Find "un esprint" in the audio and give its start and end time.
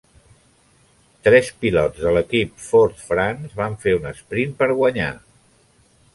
4.01-4.59